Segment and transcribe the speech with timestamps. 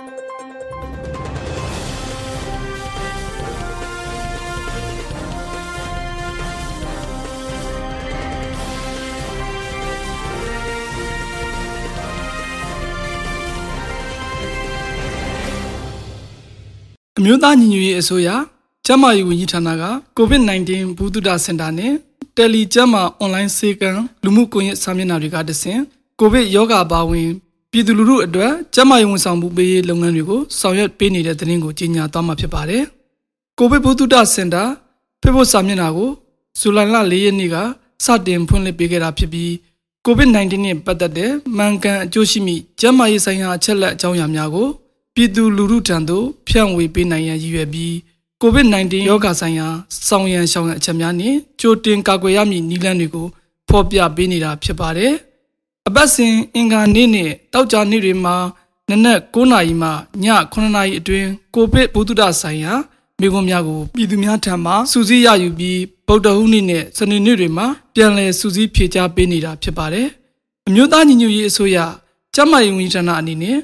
[17.24, 18.28] မျိုးသားညီညွတ်ရေးအစိုးရ
[18.86, 19.84] ကျန်းမာရေးဝန်ကြီးဌာနက
[20.18, 21.92] COVID-19 ဘူးတုဒစင်တာနဲ့
[22.36, 23.90] တယ်လီကျန်းမာအွန်လိုင်းစေကံ
[24.24, 25.80] လူမှုကွန်ရက်စာမျက်နှာတွေကတဆင့်
[26.20, 27.30] ကိုဗစ်ရောဂါပါဝင်
[27.72, 32.82] ပြည်သူလူထုအတွက်ကျန်းမာရေးဝန်ဆောင်မှုပေးရေးလုပ်ငန်းတွေကိုဆောင်ရွက်ပေးနေတဲ့သတင်းကိုကြီးညာသွားမှာဖြစ်ပါတယ်။
[33.58, 34.62] ကိုဗစ်ဘူးတုဒစင်တာ
[35.22, 36.10] ဖေဖို့စာမျက်နှာကို
[36.58, 37.56] ဇူလိုင်လ၄ရက်နေ့က
[38.04, 39.50] စတင်ဖွင့်လှစ်ပေးခဲ့တာဖြစ်ပြီး
[40.06, 44.68] COVID-19 နဲ့ပတ်သက်တဲ့မှန်ကန်အကျိုးရှိမိကျန်းမာရေးဆိုင်ရာအချက်လက်အကြောင်းအရာများကို
[45.14, 47.92] ပြည်သူလူထုထံသို့ဖြန့်ဝေပေးနိုင်ရန်ရည်ရွယ်ပြီး
[48.42, 49.68] COVID-19 ရောဂါဆိုင်ရာ
[50.08, 53.26] စောင့်ရန်ရှောင်ရန်အချက်များနဲ့ကြိုတင်ကာကွယ်ရမည့်နည်းလမ်းတွေကို
[53.68, 55.14] ဖော်ပြပေးနေတာဖြစ်ပါတယ်။
[55.88, 58.36] အပတ်စဉ်အင်္ဂါနေ့နဲ့တောက်ကြနေ့တွေမှာ
[58.90, 59.88] နနက်9နာရီမှ
[60.22, 62.72] ည9နာရီအတွင်းကိုဗစ်ဗုဒ္ဓဆိုင်ရာ
[63.20, 70.06] မိခွန်းများကိုပြည်သူများထံမှစူးစီးရယူပြီးဗုဒ္ဓဟူးနေ့နဲ့စနေနေ့တွေမှာပြန်လည်စူးစီးဖြေကြားပေးနေတာဖြစ်ပါတယ်။
[70.68, 71.78] အမျိုးသားညီညွတ်ရေးအစိုးရ
[72.34, 73.58] ကျန်းမာရေးဝန်ကြီးဌာနအနေနဲ့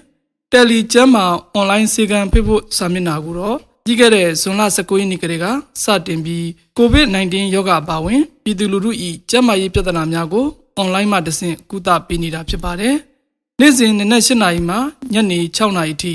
[0.53, 5.47] တယ်လီကျမ်းမှာအွန်လိုင်းစေကံဖိဖို့စာမျက်နှာကိုတော့ပြီးခဲ့တဲ့ဇွန်လ19ရက်နေ့ကလေးက
[5.83, 6.45] စတင်ပြီး
[6.79, 8.91] COVID-19 ရောဂါပါဝင်ပြည်သူလူထု၏
[9.31, 12.95] ကျန်းမာရေးပြဿနာများကို အွန်လိုင်းမှာတဆင့်ကုသပေးနေတာဖြစ်ပါတယ်။
[13.61, 14.77] နေ့စဉ်နနက်၈နာရီမှ
[15.13, 16.15] ညနေ6နာရီထိ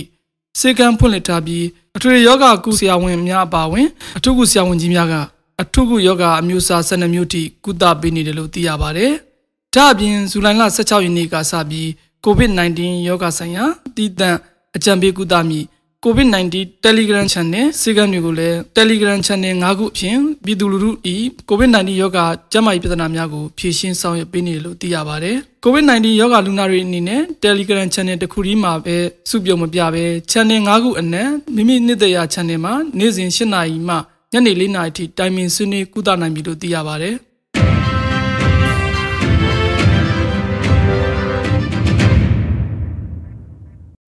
[0.59, 1.65] စေကံဖွင့်လှစ်ထားပြီး
[1.95, 3.87] အထွေယောဂကုဆရာဝန်များအပါအဝင်
[4.17, 5.15] အထုကုဆရာဝန်ကြီးများက
[5.61, 9.11] အထုကုယောဂအမျိုးအစား12မျိုးထိကုသပေးနေတယ်လို့သိရပါတယ်။
[9.75, 11.87] ဒါအပြင်ဇူလိုင်လ16ရက်နေ့ကစပြီး
[12.25, 13.65] COVID-19 ရောဂါဆိုင်ရာ
[13.95, 14.35] တည်တံ့
[14.75, 15.59] အကြံပေးကုသမိ
[16.05, 16.55] COVID-19
[16.86, 21.16] Telegram Channel စေကံတွေကိုလည်း Telegram Channel ၅ခုအပြင်ပြည်သူလူထုဤ
[21.50, 28.97] COVID-19 ရောဂါကျန်းမာရေးပြဿနာများကိုဖြေရှင်းဆောင်ရွက်ပေးနေတယ်လို့သိရပါတယ်။ COVID-19 ရောဂါလူနာတွေအနေနဲ့ Telegram Channel တစ်ခုတည်းမှာပဲ
[29.30, 33.95] စုပြုံမပြပဲ Channel ၅ခုအနက်မိမိနှစ်သက်ရာ Channel မှာနေ့စဉ်၈နာရီမှ
[34.33, 37.16] ညနေ၄နာရီထိတိုင်ပင်ဆွေးနွေးကုသနိုင်ပြီလို့သိရပါတယ်။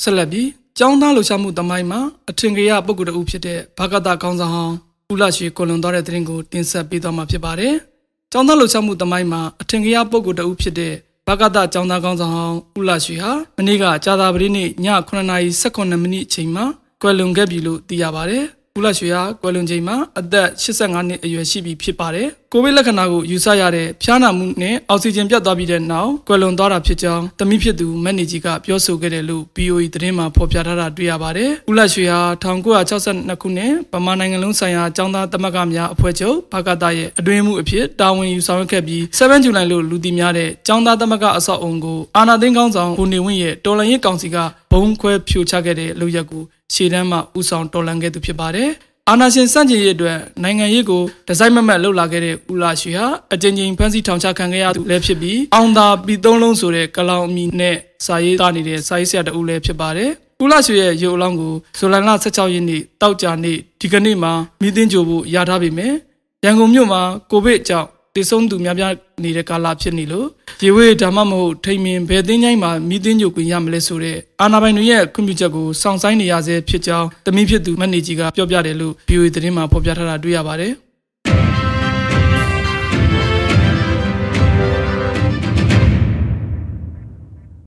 [0.04, 0.48] ဆက်လက်ပြီး
[0.78, 2.00] ကျောင်းသားလှူရှာမှုတမိုင်းမှာ
[2.30, 4.76] အထင်ကြီးပုဂ္ဂိုလ်တဦးဖြစ်တဲ့ဘာကတာကောင်းဆောင်ဟောင်း
[5.12, 7.74] ဦးလရွှေကိုလွန်သွားတဲ့သတင်းကိုတင်ဆက်ပေးသွားမှာဖြစ်ပါတယ်။
[8.32, 10.94] ကျောင်းသားလှူရှာမှုတမိုင်းမှာအထင်ကြီးပုဂ္ဂိုလ်တဦးဖြစ်တဲ့
[11.28, 14.70] ဘာကတာကျောင်းသားကောင်းဆောင်ဟောင်းဦးလရွှေဟာမနေ့ကကြာသာပတိနေ့ည
[15.10, 16.66] 9:18မိနစ်အချိန်မှာ
[17.02, 18.46] ကွယ်လွန်ခဲ့ပြီလို့သိရပါတယ်။
[18.78, 44.38] ဦးလရွှေဟာကွယ်လွန်ချိန်မှာအသက်85နှစ်အရွယ်ရှိပြီဖြစ်ပါတယ်။ကိုဗစ်လက္ခဏာကိုယူဆရတဲ့ဖျားနာမှုနဲ့အောက်ဆီဂျင်ပြတ်သွားပြီးတဲ့နောက်ကွယ်လွန်သွားတာဖြစ်ကြောင်းတမိဖြစ်သူမက်နေကြီးကပြောဆိုခဲ့တယ်လို့ BOE သတင်းမှာဖော်ပြထားတာတွေ့ရပါတယ်။ဦးလရွှေဟာ1962ခုနှစ်ဗမာနိုင်ငံလုံးဆိုင်ရာចောင်းသားသမဂ္ဂများအဖွဲ့ချုပ်ဘာကတာရဲ့အတွင်းမှုအဖြစ်တာဝန်ယူဆောင်ရွက်ခဲ့ပြီး7ဇူလိုင်လို့လူသိများတဲ့ចောင်းသားသမဂ္ဂအဆောက်အုံကိုအာနာသိန်းကောင်းဆောင်ဘုံနေဝင်းရဲ့တော်လှန်ရေးကောင်စီက
[44.72, 46.44] ဘုံခွဲဖြိုချခဲ့တဲ့လုပ်ရက်ကို
[46.74, 48.70] ရှေ့တန်းမှဥဆောင်တော်လှန်ခဲ့သူဖြစ်ပါတယ်။
[49.10, 60.10] အာနာရှင်စန့်ကျင်ရေးအတွက်နိုင်ငံရေးကိုဒီဇိုင်းမမတ်လှုပ်လာခဲ့တဲ့ဦးလာရှိဟာအကြိမ်ကြိမ်ဖမ်းဆီးထောင်ချခံခဲ့ရသူလည်းဖြစ်ပြီးအောင်သာပြည်သုံးလုံးဆိုတဲ့ကလောင်အမီနဲ့စာရေးသားနေတဲ့စာရေးဆရာတဦးလည်းဖြစ်ပါတယ်။
[60.44, 65.94] ဦးလာရှိရဲ့ရုပ်အလောင်းကိုဇူလိုင်လ16ရက်နေ့တောက်ကြနေ့ဒီကနေ့မှာမိသင်းကြိုဖို့ရထားပြီမယ်။
[66.46, 67.02] ရန်ကုန်မြို့မှာ
[67.32, 70.28] ကိုဗစ်ကြောင့် တည်ဆုံးသူများပြားနေတဲ့ကာလဖြစ်နေလို့
[70.64, 80.74] ရေဝေးဒါမှမဟုတ်ထိန်မင်ဘယ်သိန်းချိုင်းမှာမိသိန်းကြိုခွင့်ရမလဲဆိုတဲ့အာနာပိုင်တွေရဲ့ခွင့်ပြုချက်ကိုစောင့်ဆိုင်းနေရဆဲဖြစ်ကြောင်းတမီးဖြစ်သူမန်နေဂျီကပြောပြတယ်လို့ VOA သတင်းမှာဖော်ပြထားတာတွေ့ရပါတယ်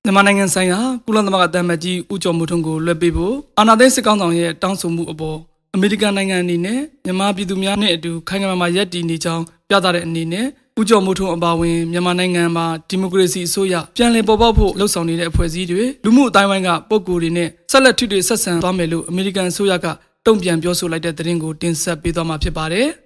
[0.04, 5.38] မြန်မာနိုင်ငံဆိုင်ရာကုလသမဂ္ဂတမန်ကြီးဦးကျော်မိုးထွန်းကိုလွှဲပေးဖို့အာဏာသိမ်းစစ်ကောင်ဆောင်ရဲ့တောင်းဆိုမှုအပေါ်
[5.76, 10.46] အမေရိကန်နိုင်ငံအနေနဲ့မြန်မာပြည်သူများနဲ့အတူခိုင်ခံမာရပ်တည်နေကြောင်းပြသတဲ့အနေနဲ့
[10.80, 19.86] ဦးကျော်မိုးထွန်းအပါအဝင်မြန်မာနိုင်ငံမှာဒီမိုကရေစီအစိုးရပြန်လည်ပေါ်ပေါက်ဖို့လှုံ့ဆော်နေတဲ့အဖွဲ့အစည်းတွေလူမှုအတိုင်းဝိုင်းကပုံကိုယ်တွေနဲ့ဆက်လက်ထိတွေ့ဆက်ဆံသွားမယ်လို့အမေရိကန်အစိုးရက
[20.26, 22.88] တုံ့ပြန်ပြောဆိုလိုက်တဲ့သတင်းကိုတင်ဆက်ပေးသွားမှာဖြစ်ပါတယ်။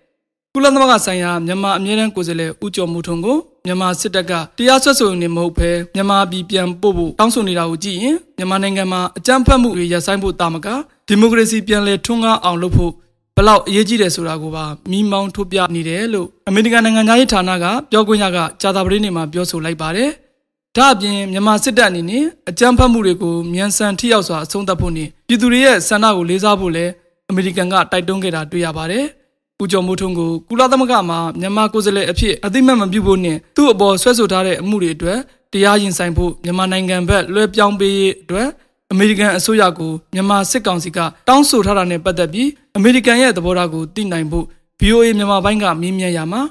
[0.54, 3.36] ကုလသမဂ္ဂဆိုင်ရာမြန်မာအမြဲတမ်းကိုယ်စားလှယ်ဦးကျော်မိုးထွန်းကို
[3.66, 10.68] မြန်မာစစ်တပ်ကတရားစွဲဆိုနေမဟုတ်ဘဲမြန်မာပြည်ပြန်ပို့ဖို့တောင်းဆိုနေတာကိုကြည့်ရင်မြန်မာနိုင်ငံမှာအကြမ်းဖက်မှုတွေရပ်ဆိုင်းဖို့တာမက
[11.08, 12.92] ဒီမိုကရေစီပြန်လည်ထွန်းကားအောင်လုပ်ဖို့
[13.36, 20.10] ဘလောက်အရေးကြီးတယ်ဆိုတာကိုပါမိမောင်းထုတ်ပြနေတယ်လို့အမေရိကန်နိုင်ငံသားရေးဌာနကပြောခွင့်ရကကြာသပတေးနေ့မှာပြောဆိုလိုက်ပါတယ်။
[20.76, 26.92] ဒါ့အပြင်မြန်မာစစ်တပ်အနေနဲ့အကြမ်းဖက်မှုတွေကိုမြန်ဆန်ထိရောက်စွာအဆုံးသတ်ဖို့နဲ့ပြည်သူတွေရဲ့ဆန္ဒကိုလေးစားဖို့လည်း
[27.30, 29.04] အမေရိကန်ကတိုက်တွန်းခဲ့တာတွေ့ရပါတယ်။
[29.62, 35.18] ဦးကျော်မိုးထွန်းကိုကုလသမဂ္ဂမှာမြန်မာကိုယ်စားလှယ်အဖြစ်အသိမှတ်မပြုဖို့နဲ့သူ့အပေါ်ဆွဲဆိုထားတဲ့အမှုတွေအတွက်
[35.52, 38.48] တရားရင်ဆိုင်ဖို့မြန်မာနိုင်ငံဘက်လွှဲပြောင်းပေးရေးအတွက်
[38.92, 44.44] အမေရိကန်အစိုးရကိုမြန်မာစစ်ကောင်စီကတောင်းဆိုထားတာနဲ့ပတ်သက်ပြီးအမေရိကန်ရဲ့သဘောထားကိုသိနိုင်ဖို့
[44.80, 46.42] VOA မြန်မာပိုင်းကမေးမြန်းရမှာ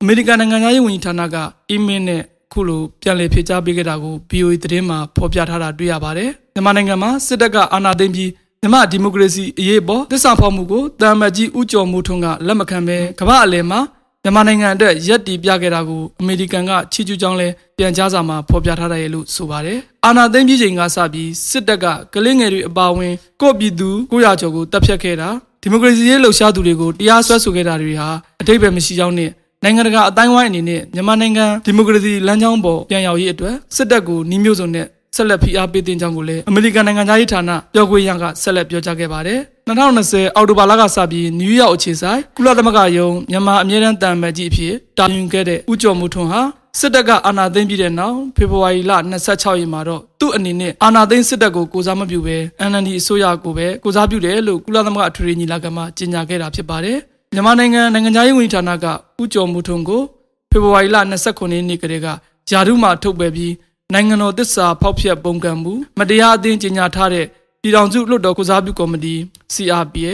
[0.00, 1.36] အမေရိကန်နိုင်ငံသားရေးဝန်ကြီးဌာနက
[1.70, 2.22] အီးမေးလ်နဲ့
[2.52, 8.30] ခုလိုပြန်လည်ဖြေကြားပေးခဲ့တာကို VOA သတင်းမှာဖော်ပြထားတာတွေ့ရပါတယ်။မြန်မာနိုင်ငံမှာစစ်တပ်ကအာဏာသိမ်းပြီး
[8.64, 13.80] မြန်မာဒီမိုကရေစီအရေးပေါ်သစ္စာဖောက်မှုကိုတာမတ်ကြီးဦးကျော်မိုးထွန်းကလက်မခံဘဲကမ္ဘာအလယ်မှာ
[14.22, 25.28] မြန်မာနိုင်ငံအတွက်ရက်တီပြခဲ့တာကိုအမေရိကန်ကချီးကျူးကြောင်းလဲပြန်ကြားစာမှာဖော်ပြထားတယ်လို့ဆိုပါတယ်။အာဏာသိမ်းပြီးချိန်ကစပြီးစစ်တပ်ကကလင်းငယ်တွေအပါအဝင်ကိုပြည်သူ900ကျော်ကိုတပ်ဖြတ်ခဲ့တာ
[25.62, 28.08] ဒီမိုကရေစီရေးလှုပ်ရှားသူတွေကိုတရားစွဲဆိုခဲ့တာတွေဟာ
[28.40, 29.30] အတိတ်ပဲမရှိကြောင်းနဲ့
[29.62, 39.38] နိုင်ငံတကာအတိုင်းဝိုင်းအနေနဲ့မြန်မာနိုင်ငံဒီမိုကရေစီလမ်းကြောင်းပေါ်ပြန်ရောက်ရေးအတွက်စစ်တပ်ကိုနှီးမျိုးစုံနဲ့ ဆက်လက်ဖိအားပေးတင်ကြောင်းကိုလည်းအမေရိကန်နိုင်ငံသားရေးဌာနပြောခွင့်ရကဆက်လက်ပြောကြားခဲ့ပါတယ်။
[39.68, 46.40] 2020အောက်တိုဘာလကစပြီးနယူးယောက်အခြေဆိုင်ကုလသမဂ္ဂယုံမြန်မာအမြဲတမ်းတန်မတ်ကြီးအဖြစ်တာဝန်ခဲ့တဲ့ဦးကျော်မှုထွန်းဟာ
[46.80, 48.92] စစ်တပ်ကအာဏာသိမ်းပြီးတဲ့နောက်ဖေဖော်ဝါရီလ
[49.24, 52.36] 26ရက်မှာတော့သူ့အနေနဲ့အာဏာသိမ်းစစ်တပ်ကိုကိုစားမပြုဘဲ
[52.70, 56.98] NLD အစိုးရကိုပဲကိုစားပြုတယ်လို့ကုလသမဂ္ဂအထွေထွေညီလာခံမှာကြေညာခဲ့တာဖြစ်ပါတယ်။
[57.34, 58.86] မြန်မာနိုင်ငံနိုင်ငံသားရေးဝန်ကြီးဌာနက
[59.22, 60.02] ဦးကျော်မှုထွန်းကို
[60.50, 62.08] ဖေဖော်ဝါရီလ29ရက်နေ့ကတည်းက
[62.50, 63.52] ယာရုမှထုတ်ပယ်ပြီး
[63.92, 67.26] နိုင်ငံတော်သစ္စာဖောက်ဖျက်ပုံကံမှုမတရားအသင်းကြေညာထားတဲ့
[67.62, 69.14] ပြည်ထောင်စုလွှတ်တော်ကုစားပြုကော်မတီ
[69.54, 70.12] CRPA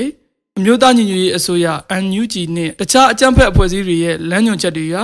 [0.59, 1.67] အမျိုးသားညီညွတ်ရေးအစိုးရ
[2.03, 4.97] NUG နဲ့တခြားအကြမ်းဖက်အဖွဲ့အစည်းတွေရဲ့လမ်းညွှန်ချက်တွေက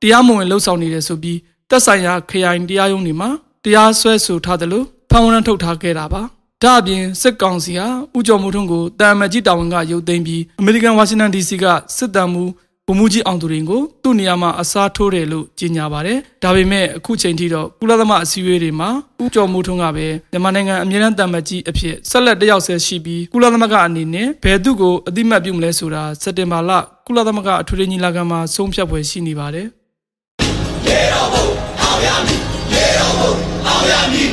[0.00, 1.38] တရားမဝင်လှုပ်ဆောင်နေတယ်ဆိုပြီး
[1.70, 3.30] သက်ဆိုင်ရာခရိုင်တရားရုံးတွေမှာ
[3.64, 6.22] တရားစွဲဆိုထားတယ်လို့ဖန်ဝရန်ထုတ်ထားခဲ့တာပါ
[6.62, 11.64] ဒါအပြင်စစ်ကောင်စီဟာဥကြော်မှုထုံးကိုတာမန်ကြီးတာဝန်ကရုပ်သိမ်းပြီးအမေရိကန်ဝါရှင်တန် DC က
[11.96, 12.44] စစ်တမ်းမှု
[12.88, 18.88] ဗိုလ်မှူးကြီးအောင်သူရင်ကိုသူ့နေရာမှာအစားထိုးတယ်လို့ကြေညာပါတယ်။ဒါပေမဲ့အခုချိန်ထိတော့ကုလသမအစည်းအဝေးတွေမှာ
[19.22, 26.70] ဥကြော်မှုထုံးကပဲမြန်မာနိုင်ငံအမြဲတမ်းတမတ်ကြီးအဖြစ်ဆက်လက်တယောက်ဆဲရှိပြီးကုလသမကအနေနဲ့ဘယ်သူ့ကိုအတိမတ်ပြုမလဲဆိုတာစက်တင်ဘာလ
[27.06, 29.66] ကုလသမကအထွေထွေညီလာခံမှာဆုံးဖြတ်ပွဲရှိနေပါတယ်။
[30.86, 31.46] ရေတော်ဘုံ
[31.82, 32.40] အောင်ရမည်
[32.74, 33.32] ရေတော်ဘုံ
[33.66, 34.30] အောင်ရမည်